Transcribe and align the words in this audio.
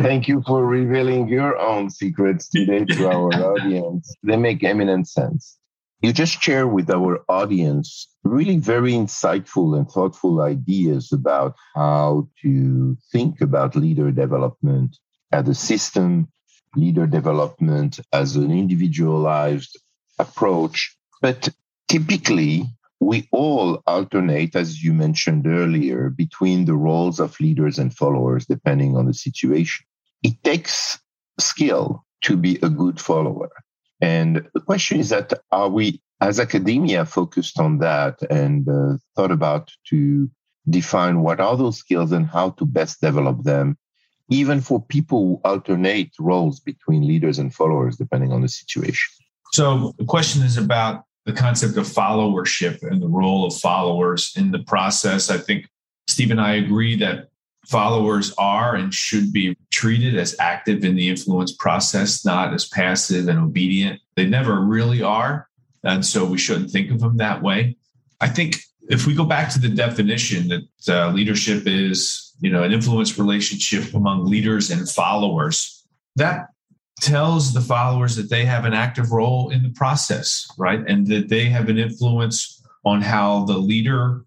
Thank 0.00 0.28
you 0.28 0.42
for 0.46 0.64
revealing 0.64 1.28
your 1.28 1.58
own 1.58 1.90
secrets 1.90 2.48
today 2.48 2.86
to 2.86 3.06
our 3.06 3.28
audience. 3.52 4.14
They 4.22 4.38
make 4.38 4.64
eminent 4.64 5.08
sense. 5.08 5.58
You 6.00 6.14
just 6.14 6.42
share 6.42 6.66
with 6.66 6.88
our 6.88 7.22
audience 7.28 8.08
really 8.24 8.56
very 8.56 8.92
insightful 8.92 9.76
and 9.76 9.86
thoughtful 9.90 10.40
ideas 10.40 11.12
about 11.12 11.54
how 11.74 12.28
to 12.40 12.96
think 13.12 13.42
about 13.42 13.76
leader 13.76 14.10
development 14.10 14.96
as 15.32 15.46
a 15.48 15.54
system, 15.54 16.28
leader 16.74 17.06
development 17.06 18.00
as 18.10 18.36
an 18.36 18.50
individualized 18.50 19.78
approach. 20.18 20.96
But 21.20 21.50
typically, 21.88 22.64
we 23.00 23.28
all 23.32 23.82
alternate, 23.86 24.56
as 24.56 24.82
you 24.82 24.94
mentioned 24.94 25.46
earlier, 25.46 26.08
between 26.08 26.64
the 26.64 26.76
roles 26.76 27.20
of 27.20 27.38
leaders 27.38 27.78
and 27.78 27.94
followers, 27.94 28.46
depending 28.46 28.96
on 28.96 29.04
the 29.04 29.14
situation. 29.14 29.84
It 30.22 30.42
takes 30.44 30.98
skill 31.38 32.04
to 32.22 32.36
be 32.36 32.58
a 32.62 32.68
good 32.68 33.00
follower. 33.00 33.50
And 34.00 34.48
the 34.54 34.60
question 34.60 35.00
is 35.00 35.10
that 35.10 35.32
are 35.50 35.68
we, 35.68 36.00
as 36.20 36.40
academia, 36.40 37.04
focused 37.04 37.58
on 37.58 37.78
that 37.78 38.20
and 38.30 38.68
uh, 38.68 38.96
thought 39.16 39.30
about 39.30 39.70
to 39.88 40.30
define 40.68 41.22
what 41.22 41.40
are 41.40 41.56
those 41.56 41.78
skills 41.78 42.12
and 42.12 42.26
how 42.26 42.50
to 42.50 42.66
best 42.66 43.00
develop 43.00 43.42
them, 43.42 43.76
even 44.28 44.60
for 44.60 44.82
people 44.82 45.20
who 45.20 45.40
alternate 45.44 46.12
roles 46.18 46.60
between 46.60 47.06
leaders 47.06 47.38
and 47.38 47.54
followers, 47.54 47.96
depending 47.96 48.32
on 48.32 48.42
the 48.42 48.48
situation? 48.48 49.10
So 49.52 49.94
the 49.98 50.04
question 50.04 50.42
is 50.42 50.56
about 50.56 51.04
the 51.26 51.32
concept 51.32 51.76
of 51.76 51.86
followership 51.86 52.82
and 52.82 53.02
the 53.02 53.08
role 53.08 53.46
of 53.46 53.54
followers 53.54 54.32
in 54.36 54.52
the 54.52 54.60
process. 54.60 55.30
I 55.30 55.38
think 55.38 55.66
Steve 56.06 56.30
and 56.30 56.40
I 56.40 56.54
agree 56.54 56.96
that 56.96 57.29
followers 57.70 58.34
are 58.36 58.74
and 58.74 58.92
should 58.92 59.32
be 59.32 59.56
treated 59.70 60.16
as 60.16 60.34
active 60.40 60.84
in 60.84 60.96
the 60.96 61.08
influence 61.08 61.52
process, 61.52 62.24
not 62.24 62.52
as 62.52 62.68
passive 62.68 63.28
and 63.28 63.38
obedient. 63.38 64.00
They 64.16 64.26
never 64.26 64.60
really 64.60 65.02
are. 65.02 65.48
And 65.84 66.04
so 66.04 66.24
we 66.24 66.36
shouldn't 66.36 66.70
think 66.70 66.90
of 66.90 67.00
them 67.00 67.16
that 67.18 67.42
way. 67.42 67.76
I 68.20 68.28
think 68.28 68.56
if 68.88 69.06
we 69.06 69.14
go 69.14 69.24
back 69.24 69.50
to 69.52 69.60
the 69.60 69.68
definition 69.68 70.48
that 70.48 70.88
uh, 70.88 71.12
leadership 71.12 71.62
is, 71.66 72.34
you 72.40 72.50
know, 72.50 72.64
an 72.64 72.72
influence 72.72 73.18
relationship 73.18 73.94
among 73.94 74.26
leaders 74.26 74.70
and 74.70 74.88
followers, 74.88 75.86
that 76.16 76.48
tells 77.00 77.54
the 77.54 77.60
followers 77.60 78.16
that 78.16 78.28
they 78.28 78.44
have 78.44 78.64
an 78.64 78.74
active 78.74 79.12
role 79.12 79.50
in 79.50 79.62
the 79.62 79.70
process, 79.70 80.46
right? 80.58 80.80
And 80.86 81.06
that 81.06 81.28
they 81.28 81.46
have 81.46 81.68
an 81.68 81.78
influence 81.78 82.62
on 82.84 83.00
how 83.00 83.44
the 83.44 83.56
leader 83.56 84.24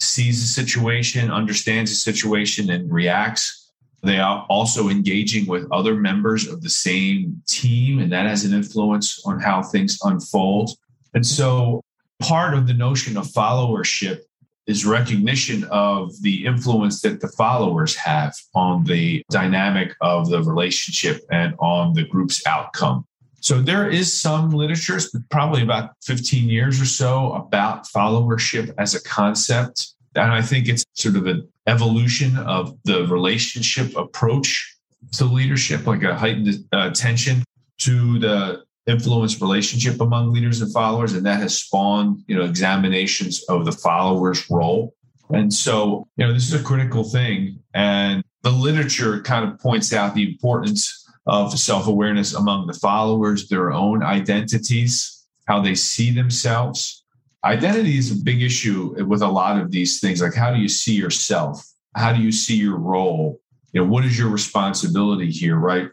sees 0.00 0.40
the 0.40 0.46
situation, 0.46 1.30
understands 1.30 1.90
the 1.90 1.96
situation, 1.96 2.70
and 2.70 2.90
reacts. 2.92 3.72
They 4.02 4.18
are 4.18 4.46
also 4.48 4.88
engaging 4.88 5.46
with 5.46 5.66
other 5.72 5.94
members 5.94 6.46
of 6.46 6.62
the 6.62 6.70
same 6.70 7.42
team, 7.46 7.98
and 7.98 8.12
that 8.12 8.26
has 8.26 8.44
an 8.44 8.54
influence 8.54 9.22
on 9.24 9.40
how 9.40 9.62
things 9.62 9.98
unfold. 10.02 10.70
And 11.14 11.26
so, 11.26 11.82
part 12.20 12.54
of 12.54 12.66
the 12.66 12.74
notion 12.74 13.16
of 13.16 13.26
followership 13.26 14.20
is 14.66 14.84
recognition 14.84 15.64
of 15.64 16.10
the 16.22 16.44
influence 16.44 17.00
that 17.02 17.20
the 17.20 17.28
followers 17.28 17.94
have 17.94 18.34
on 18.54 18.84
the 18.84 19.22
dynamic 19.30 19.94
of 20.00 20.28
the 20.28 20.42
relationship 20.42 21.20
and 21.30 21.54
on 21.58 21.94
the 21.94 22.04
group's 22.04 22.44
outcome. 22.46 23.06
So 23.46 23.60
there 23.60 23.88
is 23.88 24.12
some 24.12 24.50
literature, 24.50 24.98
probably 25.30 25.62
about 25.62 25.90
15 26.02 26.48
years 26.48 26.80
or 26.80 26.84
so, 26.84 27.32
about 27.34 27.86
followership 27.86 28.74
as 28.76 28.96
a 28.96 29.02
concept. 29.04 29.92
And 30.16 30.32
I 30.32 30.42
think 30.42 30.68
it's 30.68 30.84
sort 30.94 31.14
of 31.14 31.28
an 31.28 31.48
evolution 31.68 32.38
of 32.38 32.76
the 32.82 33.06
relationship 33.06 33.96
approach 33.96 34.76
to 35.12 35.26
leadership, 35.26 35.86
like 35.86 36.02
a 36.02 36.16
heightened 36.16 36.66
uh, 36.72 36.88
attention 36.90 37.44
to 37.82 38.18
the 38.18 38.64
influence 38.88 39.40
relationship 39.40 40.00
among 40.00 40.32
leaders 40.32 40.60
and 40.60 40.72
followers. 40.72 41.12
And 41.12 41.24
that 41.24 41.38
has 41.38 41.56
spawned, 41.56 42.24
you 42.26 42.34
know, 42.34 42.42
examinations 42.42 43.44
of 43.44 43.64
the 43.64 43.70
followers' 43.70 44.50
role. 44.50 44.92
And 45.30 45.54
so, 45.54 46.08
you 46.16 46.26
know, 46.26 46.32
this 46.32 46.52
is 46.52 46.60
a 46.60 46.64
critical 46.64 47.04
thing. 47.04 47.60
And 47.74 48.24
the 48.42 48.50
literature 48.50 49.22
kind 49.22 49.48
of 49.48 49.60
points 49.60 49.92
out 49.92 50.16
the 50.16 50.28
importance 50.28 51.05
of 51.26 51.58
self 51.58 51.86
awareness 51.86 52.34
among 52.34 52.66
the 52.66 52.74
followers, 52.74 53.48
their 53.48 53.72
own 53.72 54.02
identities, 54.02 55.26
how 55.46 55.60
they 55.60 55.74
see 55.74 56.10
themselves. 56.10 57.04
Identity 57.44 57.98
is 57.98 58.10
a 58.10 58.24
big 58.24 58.42
issue 58.42 58.94
with 59.04 59.22
a 59.22 59.28
lot 59.28 59.60
of 59.60 59.70
these 59.70 60.00
things. 60.00 60.20
Like, 60.20 60.34
how 60.34 60.52
do 60.52 60.58
you 60.58 60.68
see 60.68 60.94
yourself? 60.94 61.64
How 61.94 62.12
do 62.12 62.20
you 62.20 62.32
see 62.32 62.56
your 62.56 62.76
role? 62.76 63.40
You 63.72 63.82
know, 63.82 63.90
what 63.90 64.04
is 64.04 64.18
your 64.18 64.30
responsibility 64.30 65.30
here, 65.30 65.56
right? 65.56 65.88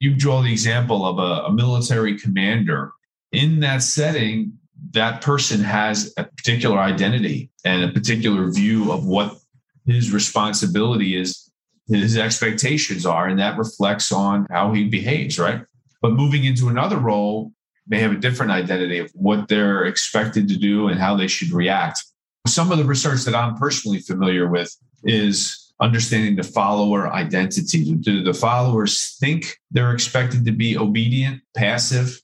You 0.00 0.14
draw 0.14 0.42
the 0.42 0.52
example 0.52 1.04
of 1.04 1.18
a, 1.18 1.46
a 1.46 1.52
military 1.52 2.18
commander. 2.18 2.92
In 3.32 3.60
that 3.60 3.82
setting, 3.82 4.52
that 4.92 5.22
person 5.22 5.60
has 5.60 6.12
a 6.16 6.24
particular 6.24 6.78
identity 6.78 7.50
and 7.64 7.84
a 7.84 7.92
particular 7.92 8.50
view 8.50 8.92
of 8.92 9.06
what 9.06 9.36
his 9.86 10.12
responsibility 10.12 11.16
is 11.16 11.47
his 11.88 12.16
expectations 12.16 13.06
are, 13.06 13.26
and 13.26 13.38
that 13.38 13.58
reflects 13.58 14.12
on 14.12 14.46
how 14.50 14.72
he 14.72 14.84
behaves, 14.84 15.38
right? 15.38 15.62
But 16.02 16.12
moving 16.12 16.44
into 16.44 16.68
another 16.68 16.98
role, 16.98 17.52
may 17.86 18.00
have 18.00 18.12
a 18.12 18.16
different 18.16 18.52
identity 18.52 18.98
of 18.98 19.10
what 19.14 19.48
they're 19.48 19.84
expected 19.84 20.46
to 20.48 20.56
do 20.56 20.88
and 20.88 21.00
how 21.00 21.16
they 21.16 21.26
should 21.26 21.50
react. 21.50 22.04
Some 22.46 22.70
of 22.70 22.78
the 22.78 22.84
research 22.84 23.24
that 23.24 23.34
I'm 23.34 23.56
personally 23.56 24.00
familiar 24.00 24.48
with 24.48 24.74
is 25.04 25.72
understanding 25.80 26.36
the 26.36 26.42
follower 26.42 27.10
identity. 27.12 27.94
Do 27.94 28.22
the 28.22 28.34
followers 28.34 29.16
think 29.20 29.58
they're 29.70 29.94
expected 29.94 30.44
to 30.44 30.52
be 30.52 30.76
obedient, 30.76 31.42
passive, 31.56 32.20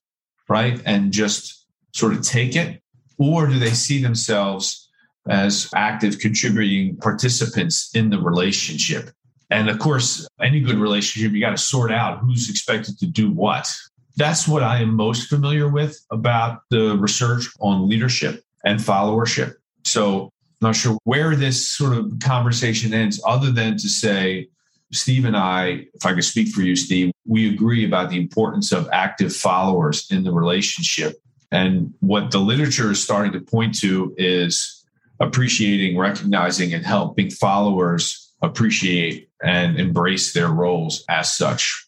right? 0.49 0.81
And 0.85 1.13
just 1.13 1.67
sort 1.93 2.13
of 2.13 2.23
take 2.23 2.57
it? 2.57 2.83
Or 3.19 3.47
do 3.47 3.59
they 3.59 3.71
see 3.71 4.03
themselves 4.03 4.91
as 5.29 5.71
active, 5.75 6.19
contributing 6.19 6.97
participants 6.97 7.95
in 7.95 8.11
the 8.11 8.19
relationship? 8.19 9.11
And 9.55 9.71
of 9.71 9.79
course, 9.79 10.27
any 10.41 10.59
good 10.59 10.79
relationship, 10.79 11.31
you 11.31 11.41
got 11.41 11.51
to 11.51 11.57
sort 11.57 11.93
out 11.93 12.19
who's 12.19 12.51
expected 12.51 12.99
to 12.99 13.07
do 13.07 13.31
what. 13.31 13.73
That's 14.17 14.49
what 14.49 14.65
I 14.65 14.79
am 14.79 14.97
most 14.97 15.29
familiar 15.29 15.69
with 15.69 15.97
about 16.11 16.63
the 16.71 16.97
research 16.97 17.49
on 17.61 17.89
leadership 17.89 18.43
and 18.65 18.81
followership. 18.81 19.55
So 19.85 20.25
I'm 20.25 20.69
not 20.69 20.75
sure 20.75 20.99
where 21.05 21.37
this 21.37 21.69
sort 21.69 21.97
of 21.97 22.19
conversation 22.19 22.93
ends, 22.93 23.23
other 23.25 23.53
than 23.53 23.77
to 23.77 23.89
say, 23.89 24.49
Steve 24.93 25.25
and 25.25 25.37
I, 25.37 25.87
if 25.95 26.05
I 26.05 26.15
could 26.15 26.25
speak 26.25 26.49
for 26.49 26.63
you, 26.63 26.75
Steve, 26.75 27.13
we 27.25 27.49
agree 27.49 27.85
about 27.85 28.11
the 28.11 28.17
importance 28.17 28.73
of 28.73 28.89
active 28.93 29.35
followers 29.35 30.11
in 30.11 30.25
the 30.25 30.33
relationship. 30.33 31.23
And 31.53 31.95
what 32.01 32.33
the 32.33 32.41
literature 32.41 32.91
is 32.91 33.01
starting 33.01 33.31
to 33.33 33.41
point 33.41 33.79
to 33.83 34.17
is 34.19 34.85
appreciating, 35.21 35.97
recognizing, 35.97 36.75
and 36.75 36.85
helping 36.85 37.31
followers 37.31 38.24
appreciate 38.45 39.29
and 39.43 39.79
embrace 39.79 40.33
their 40.33 40.49
roles 40.49 41.05
as 41.09 41.35
such. 41.35 41.87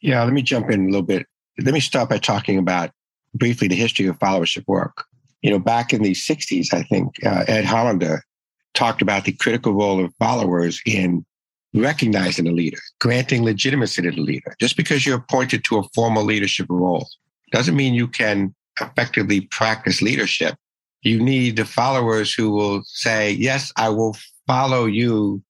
Yeah, 0.00 0.22
let 0.24 0.32
me 0.32 0.42
jump 0.42 0.70
in 0.70 0.82
a 0.82 0.86
little 0.86 1.02
bit. 1.02 1.26
Let 1.60 1.74
me 1.74 1.80
start 1.80 2.08
by 2.08 2.18
talking 2.18 2.58
about 2.58 2.90
briefly 3.34 3.68
the 3.68 3.74
history 3.74 4.06
of 4.06 4.18
followership 4.18 4.64
work. 4.66 5.04
You 5.42 5.50
know, 5.50 5.58
back 5.58 5.92
in 5.92 6.02
the 6.02 6.12
60s, 6.12 6.72
I 6.72 6.82
think 6.82 7.24
uh, 7.24 7.44
Ed 7.46 7.64
Hollander 7.64 8.22
talked 8.74 9.02
about 9.02 9.24
the 9.24 9.32
critical 9.32 9.72
role 9.72 10.04
of 10.04 10.12
followers 10.18 10.80
in 10.84 11.24
recognizing 11.74 12.46
a 12.46 12.52
leader, 12.52 12.78
granting 13.00 13.42
legitimacy 13.42 14.02
to 14.02 14.10
the 14.10 14.20
leader. 14.20 14.54
Just 14.60 14.76
because 14.76 15.04
you're 15.04 15.18
appointed 15.18 15.64
to 15.64 15.78
a 15.78 15.82
formal 15.94 16.24
leadership 16.24 16.66
role 16.68 17.08
doesn't 17.52 17.76
mean 17.76 17.94
you 17.94 18.08
can 18.08 18.54
effectively 18.80 19.42
practice 19.42 20.02
leadership. 20.02 20.56
You 21.02 21.22
need 21.22 21.56
the 21.56 21.64
followers 21.64 22.34
who 22.34 22.50
will 22.50 22.82
say, 22.84 23.30
Yes, 23.32 23.72
I 23.76 23.90
will 23.90 24.16
follow 24.46 24.86
you 24.86 25.42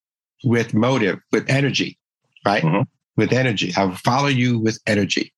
with 0.44 0.74
motive, 0.74 1.18
with 1.32 1.48
energy, 1.48 1.98
right? 2.44 2.62
Mm-hmm. 2.62 2.82
With 3.16 3.32
energy. 3.32 3.72
I 3.76 3.84
will 3.84 3.94
follow 3.96 4.28
you 4.28 4.58
with 4.58 4.78
energy 4.86 5.32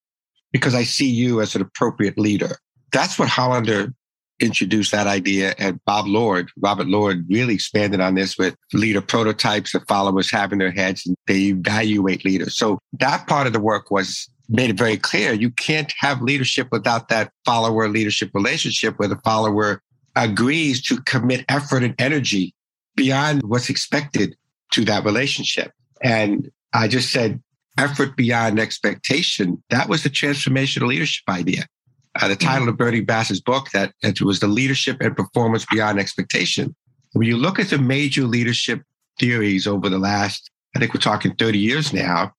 because 0.53 0.75
I 0.75 0.85
see 0.85 1.09
you 1.09 1.41
as 1.41 1.55
an 1.55 1.62
appropriate 1.62 2.19
leader. 2.19 2.59
That's 2.93 3.19
what 3.19 3.29
Hollander 3.29 3.93
introduced 4.41 4.93
that 4.93 5.06
idea. 5.06 5.55
And 5.59 5.81
Bob 5.85 6.06
Lord, 6.06 6.50
Robert 6.59 6.87
Lord, 6.87 7.27
really 7.29 7.55
expanded 7.55 8.00
on 8.00 8.15
this 8.15 8.39
with 8.39 8.56
leader 8.73 9.00
prototypes 9.00 9.73
that 9.73 9.87
followers 9.89 10.31
have 10.31 10.53
in 10.53 10.59
their 10.59 10.71
heads 10.71 11.06
and 11.06 11.17
they 11.27 11.49
evaluate 11.49 12.25
leaders. 12.25 12.55
So 12.55 12.79
that 12.94 13.27
part 13.27 13.47
of 13.47 13.53
the 13.53 13.61
work 13.61 13.91
was 13.91 14.29
made 14.49 14.71
it 14.71 14.79
very 14.79 14.97
clear 14.97 15.35
you 15.35 15.51
can't 15.51 15.93
have 15.99 16.23
leadership 16.23 16.69
without 16.73 17.09
that 17.09 17.31
follower 17.44 17.89
leadership 17.89 18.31
relationship 18.33 18.99
where 18.99 19.09
the 19.09 19.19
follower 19.19 19.83
agrees 20.17 20.81
to 20.83 21.01
commit 21.03 21.44
effort 21.49 21.83
and 21.83 21.94
energy 21.99 22.55
beyond 22.97 23.43
what's 23.43 23.69
expected 23.69 24.35
to 24.73 24.85
that 24.85 25.05
relationship. 25.05 25.73
And 26.03 26.50
I 26.73 26.88
just 26.88 27.11
said, 27.11 27.43
effort 27.79 28.17
beyond 28.17 28.59
expectation. 28.59 29.62
That 29.70 29.88
was 29.88 30.03
the 30.03 30.11
transformational 30.11 30.88
leadership 30.88 31.23
idea. 31.29 31.67
Uh, 32.20 32.29
the 32.29 32.37
title 32.37 32.62
mm-hmm. 32.62 32.70
of 32.70 32.76
Bernie 32.76 33.00
Bass's 33.00 33.41
book 33.41 33.70
that, 33.70 33.93
that 34.03 34.20
was 34.20 34.41
the 34.41 34.49
leadership 34.49 35.00
and 35.00 35.17
performance 35.17 35.65
beyond 35.70 36.00
expectation. 36.00 36.75
When 37.12 37.29
you 37.29 37.37
look 37.37 37.59
at 37.59 37.69
the 37.69 37.79
major 37.79 38.25
leadership 38.25 38.82
theories 39.20 39.67
over 39.67 39.88
the 39.88 39.99
last, 39.99 40.50
I 40.75 40.81
think 40.81 40.93
we're 40.93 41.00
talking 41.00 41.35
30 41.37 41.59
years 41.59 41.93
now, 41.93 42.32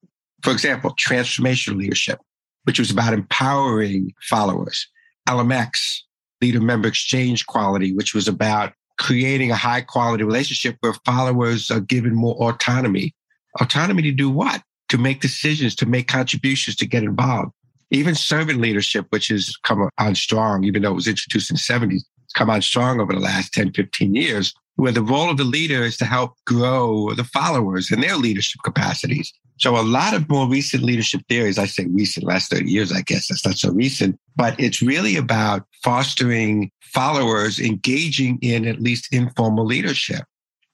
For 0.43 0.51
example, 0.51 0.95
transformational 0.95 1.77
leadership, 1.77 2.19
which 2.63 2.79
was 2.79 2.91
about 2.91 3.13
empowering 3.13 4.13
followers. 4.21 4.87
LMX, 5.27 5.99
leader 6.41 6.61
member 6.61 6.87
exchange 6.87 7.45
quality, 7.45 7.93
which 7.93 8.13
was 8.13 8.27
about 8.27 8.73
creating 8.99 9.49
a 9.49 9.55
high 9.55 9.81
quality 9.81 10.23
relationship 10.23 10.75
where 10.81 10.93
followers 11.05 11.71
are 11.71 11.79
given 11.79 12.13
more 12.13 12.35
autonomy. 12.35 13.15
Autonomy 13.59 14.03
to 14.03 14.11
do 14.11 14.29
what? 14.29 14.61
To 14.89 14.97
make 14.97 15.21
decisions, 15.21 15.73
to 15.75 15.85
make 15.85 16.07
contributions, 16.07 16.75
to 16.77 16.85
get 16.85 17.03
involved. 17.03 17.51
Even 17.91 18.13
servant 18.13 18.59
leadership, 18.59 19.07
which 19.09 19.29
has 19.29 19.55
come 19.63 19.89
on 19.97 20.13
strong, 20.13 20.63
even 20.63 20.83
though 20.83 20.91
it 20.91 20.95
was 20.95 21.07
introduced 21.07 21.49
in 21.49 21.55
the 21.55 21.59
70s, 21.59 22.03
come 22.35 22.49
on 22.49 22.61
strong 22.61 22.99
over 22.99 23.13
the 23.13 23.19
last 23.19 23.53
10, 23.53 23.73
15 23.73 24.13
years, 24.13 24.53
where 24.75 24.91
the 24.91 25.01
role 25.01 25.31
of 25.31 25.37
the 25.37 25.43
leader 25.43 25.83
is 25.83 25.97
to 25.97 26.05
help 26.05 26.33
grow 26.45 27.13
the 27.15 27.23
followers 27.23 27.89
and 27.89 28.03
their 28.03 28.17
leadership 28.17 28.61
capacities. 28.63 29.33
So 29.59 29.77
a 29.77 29.83
lot 29.83 30.13
of 30.13 30.29
more 30.29 30.47
recent 30.47 30.83
leadership 30.83 31.21
theories, 31.27 31.59
I 31.59 31.65
say 31.65 31.85
recent, 31.91 32.25
last 32.25 32.49
30 32.49 32.71
years, 32.71 32.93
I 32.93 33.01
guess 33.01 33.27
that's 33.27 33.45
not 33.45 33.57
so 33.57 33.71
recent, 33.71 34.17
but 34.37 34.57
it's 34.57 34.81
really 34.81 35.17
about 35.17 35.65
fostering 35.83 36.71
followers 36.81 37.59
engaging 37.59 38.39
in 38.41 38.65
at 38.65 38.81
least 38.81 39.13
informal 39.13 39.65
leadership, 39.65 40.23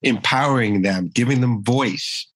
empowering 0.03 0.83
them, 0.83 1.09
giving 1.13 1.41
them 1.41 1.63
voice. 1.63 2.27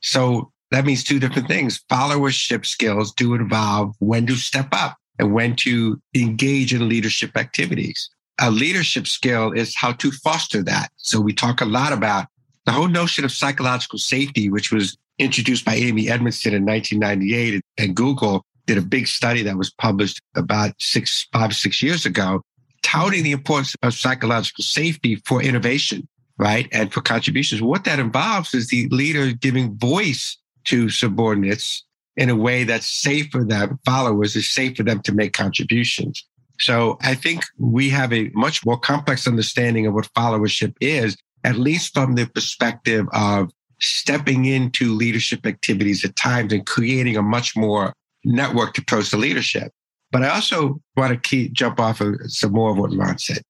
So 0.00 0.50
that 0.70 0.86
means 0.86 1.04
two 1.04 1.18
different 1.18 1.46
things. 1.46 1.84
Followership 1.90 2.64
skills 2.64 3.12
do 3.12 3.34
involve 3.34 3.94
when 3.98 4.26
to 4.28 4.34
step 4.34 4.68
up 4.72 4.96
and 5.18 5.34
when 5.34 5.56
to 5.56 6.00
engage 6.14 6.72
in 6.72 6.88
leadership 6.88 7.36
activities. 7.36 8.08
A 8.40 8.50
leadership 8.50 9.06
skill 9.06 9.52
is 9.52 9.76
how 9.76 9.92
to 9.92 10.10
foster 10.10 10.62
that. 10.62 10.90
So 10.96 11.20
we 11.20 11.34
talk 11.34 11.60
a 11.60 11.66
lot 11.66 11.92
about 11.92 12.28
the 12.64 12.72
whole 12.72 12.88
notion 12.88 13.24
of 13.24 13.32
psychological 13.32 13.98
safety, 13.98 14.48
which 14.48 14.72
was 14.72 14.96
introduced 15.18 15.64
by 15.64 15.74
Amy 15.74 16.08
Edmondson 16.08 16.54
in 16.54 16.64
1998 16.64 17.62
and 17.78 17.94
Google 17.96 18.44
did 18.66 18.78
a 18.78 18.82
big 18.82 19.06
study 19.06 19.42
that 19.42 19.56
was 19.56 19.70
published 19.70 20.20
about 20.36 20.72
six, 20.78 21.26
five, 21.32 21.54
six 21.54 21.82
years 21.82 22.06
ago, 22.06 22.42
touting 22.82 23.24
the 23.24 23.32
importance 23.32 23.74
of 23.82 23.94
psychological 23.94 24.62
safety 24.62 25.16
for 25.26 25.42
innovation, 25.42 26.06
right? 26.38 26.68
And 26.70 26.92
for 26.92 27.00
contributions. 27.00 27.62
What 27.62 27.84
that 27.84 27.98
involves 27.98 28.54
is 28.54 28.68
the 28.68 28.86
leader 28.90 29.32
giving 29.32 29.76
voice 29.76 30.36
to 30.66 30.90
subordinates 30.90 31.84
in 32.16 32.28
a 32.28 32.36
way 32.36 32.64
that's 32.64 32.88
safe 32.88 33.30
for 33.30 33.44
them, 33.44 33.78
followers 33.84 34.36
is 34.36 34.52
safe 34.52 34.76
for 34.76 34.82
them 34.82 35.00
to 35.02 35.14
make 35.14 35.32
contributions. 35.32 36.24
So 36.58 36.98
I 37.00 37.14
think 37.14 37.44
we 37.56 37.88
have 37.90 38.12
a 38.12 38.30
much 38.34 38.66
more 38.66 38.78
complex 38.78 39.26
understanding 39.26 39.86
of 39.86 39.94
what 39.94 40.12
followership 40.14 40.74
is, 40.80 41.16
at 41.44 41.56
least 41.56 41.94
from 41.94 42.16
the 42.16 42.26
perspective 42.26 43.06
of 43.12 43.50
stepping 43.80 44.44
into 44.44 44.94
leadership 44.94 45.46
activities 45.46 46.04
at 46.04 46.16
times 46.16 46.52
and 46.52 46.66
creating 46.66 47.16
a 47.16 47.22
much 47.22 47.56
more 47.56 47.92
networked 48.26 48.78
approach 48.78 49.10
to 49.10 49.16
leadership. 49.16 49.72
But 50.10 50.22
I 50.22 50.28
also 50.30 50.80
want 50.96 51.22
to 51.22 51.48
jump 51.50 51.78
off 51.78 52.00
of 52.00 52.16
some 52.26 52.52
more 52.52 52.70
of 52.70 52.78
what 52.78 52.92
Lon 52.92 53.18
said. 53.18 53.42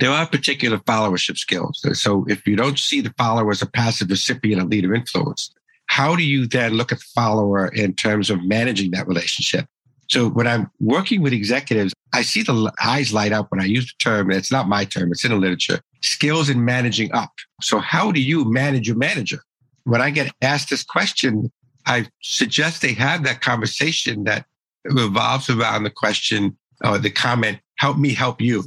There 0.00 0.10
are 0.10 0.26
particular 0.26 0.78
followership 0.78 1.38
skills. 1.38 1.84
So 1.92 2.24
if 2.28 2.46
you 2.46 2.56
don't 2.56 2.78
see 2.78 3.00
the 3.00 3.14
follower 3.16 3.50
as 3.50 3.62
a 3.62 3.66
passive 3.66 4.10
recipient 4.10 4.62
of 4.62 4.68
leader 4.68 4.94
influence, 4.94 5.52
how 5.86 6.16
do 6.16 6.24
you 6.24 6.46
then 6.46 6.74
look 6.74 6.92
at 6.92 6.98
the 6.98 7.04
follower 7.14 7.68
in 7.68 7.94
terms 7.94 8.30
of 8.30 8.42
managing 8.42 8.90
that 8.92 9.06
relationship? 9.06 9.66
So 10.08 10.28
when 10.28 10.46
I'm 10.46 10.70
working 10.80 11.22
with 11.22 11.32
executives, 11.32 11.92
I 12.12 12.22
see 12.22 12.42
the 12.42 12.72
eyes 12.82 13.12
light 13.12 13.32
up 13.32 13.50
when 13.50 13.60
I 13.60 13.64
use 13.64 13.86
the 13.86 13.92
term, 13.98 14.30
and 14.30 14.38
it's 14.38 14.52
not 14.52 14.68
my 14.68 14.84
term, 14.84 15.10
it's 15.10 15.24
in 15.24 15.30
the 15.30 15.36
literature, 15.36 15.80
skills 16.02 16.48
in 16.48 16.64
managing 16.64 17.12
up. 17.12 17.32
So 17.62 17.78
how 17.78 18.12
do 18.12 18.20
you 18.20 18.44
manage 18.44 18.86
your 18.86 18.96
manager? 18.96 19.40
When 19.84 20.00
I 20.00 20.10
get 20.10 20.34
asked 20.42 20.70
this 20.70 20.82
question, 20.82 21.52
I 21.86 22.08
suggest 22.22 22.82
they 22.82 22.94
have 22.94 23.24
that 23.24 23.40
conversation 23.40 24.24
that 24.24 24.46
revolves 24.84 25.50
around 25.50 25.84
the 25.84 25.90
question 25.90 26.56
or 26.84 26.98
the 26.98 27.10
comment, 27.10 27.58
help 27.78 27.96
me 27.98 28.14
help 28.14 28.40
you. 28.40 28.64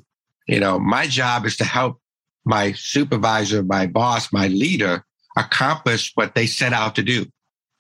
You 0.48 0.60
know, 0.60 0.80
my 0.80 1.08
job 1.08 1.46
is 1.46 1.58
to 1.58 1.66
help 1.66 2.00
my 2.46 2.72
supervisor, 2.74 3.64
my 3.64 3.88
boss, 3.88 4.31
my 4.31 4.48
leader 4.48 5.04
accomplish 5.36 6.12
what 6.16 6.36
they 6.36 6.48
set 6.48 6.74
out 6.74 6.96
to 6.96 7.04
do. 7.04 7.25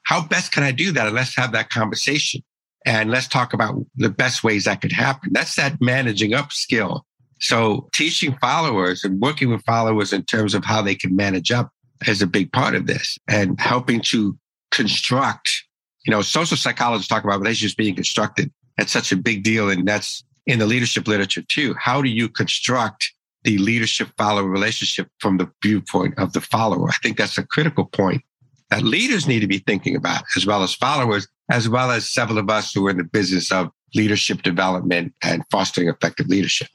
How 0.03 0.25
best 0.25 0.51
can 0.51 0.63
I 0.63 0.71
do 0.71 0.91
that? 0.91 1.07
And 1.07 1.15
let's 1.15 1.35
have 1.35 1.51
that 1.53 1.69
conversation. 1.69 2.43
And 2.85 3.09
let's 3.09 3.27
talk 3.27 3.53
about 3.53 3.75
the 3.95 4.09
best 4.09 4.43
ways 4.43 4.65
that 4.65 4.81
could 4.81 4.91
happen. 4.91 5.31
That's 5.33 5.55
that 5.55 5.81
managing 5.81 6.33
up 6.33 6.51
skill. 6.51 7.05
So 7.39 7.89
teaching 7.93 8.37
followers 8.39 9.03
and 9.03 9.19
working 9.19 9.49
with 9.49 9.63
followers 9.65 10.13
in 10.13 10.23
terms 10.23 10.53
of 10.53 10.63
how 10.63 10.81
they 10.81 10.95
can 10.95 11.15
manage 11.15 11.51
up 11.51 11.71
is 12.05 12.21
a 12.21 12.27
big 12.27 12.51
part 12.51 12.75
of 12.75 12.87
this 12.87 13.17
and 13.27 13.59
helping 13.59 14.01
to 14.01 14.37
construct, 14.71 15.63
you 16.05 16.11
know, 16.11 16.21
social 16.21 16.57
psychologists 16.57 17.07
talk 17.07 17.23
about 17.23 17.39
relationships 17.39 17.75
being 17.75 17.95
constructed. 17.95 18.51
That's 18.77 18.91
such 18.91 19.11
a 19.11 19.17
big 19.17 19.43
deal. 19.43 19.69
And 19.69 19.87
that's 19.87 20.23
in 20.45 20.59
the 20.59 20.65
leadership 20.65 21.07
literature 21.07 21.41
too. 21.41 21.73
How 21.79 22.01
do 22.01 22.09
you 22.09 22.29
construct 22.29 23.11
the 23.47 23.57
leadership 23.59 24.09
follower 24.17 24.49
relationship 24.49 25.07
from 25.19 25.37
the 25.37 25.49
viewpoint 25.63 26.13
of 26.17 26.33
the 26.33 26.41
follower. 26.41 26.89
I 26.89 26.97
think 27.01 27.17
that's 27.17 27.37
a 27.37 27.45
critical 27.45 27.85
point 27.85 28.21
that 28.69 28.83
leaders 28.83 29.25
need 29.25 29.39
to 29.39 29.47
be 29.47 29.59
thinking 29.59 29.95
about, 29.95 30.23
as 30.35 30.45
well 30.45 30.63
as 30.63 30.73
followers, 30.73 31.29
as 31.49 31.69
well 31.69 31.89
as 31.89 32.09
several 32.09 32.39
of 32.39 32.49
us 32.49 32.73
who 32.73 32.85
are 32.87 32.89
in 32.89 32.97
the 32.97 33.05
business 33.05 33.49
of 33.49 33.71
leadership 33.95 34.41
development 34.41 35.13
and 35.23 35.43
fostering 35.49 35.87
effective 35.87 36.27
leadership. 36.27 36.67